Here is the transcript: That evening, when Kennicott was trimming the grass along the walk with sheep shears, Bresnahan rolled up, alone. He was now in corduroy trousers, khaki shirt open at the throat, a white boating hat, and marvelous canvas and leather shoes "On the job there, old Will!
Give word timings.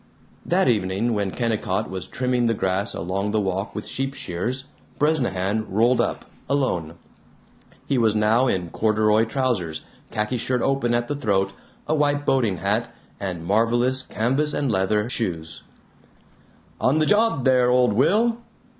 That 0.47 0.67
evening, 0.67 1.13
when 1.13 1.29
Kennicott 1.29 1.87
was 1.87 2.07
trimming 2.07 2.47
the 2.47 2.55
grass 2.55 2.95
along 2.95 3.29
the 3.29 3.39
walk 3.39 3.75
with 3.75 3.87
sheep 3.87 4.15
shears, 4.15 4.65
Bresnahan 4.97 5.67
rolled 5.69 6.01
up, 6.01 6.25
alone. 6.49 6.93
He 7.85 7.99
was 7.99 8.15
now 8.15 8.47
in 8.47 8.71
corduroy 8.71 9.25
trousers, 9.25 9.85
khaki 10.09 10.37
shirt 10.37 10.63
open 10.63 10.95
at 10.95 11.07
the 11.07 11.13
throat, 11.13 11.53
a 11.87 11.93
white 11.93 12.25
boating 12.25 12.57
hat, 12.57 12.89
and 13.19 13.45
marvelous 13.45 14.01
canvas 14.01 14.55
and 14.55 14.71
leather 14.71 15.07
shoes 15.07 15.61
"On 16.79 16.97
the 16.97 17.05
job 17.05 17.45
there, 17.45 17.69
old 17.69 17.93
Will! 17.93 18.39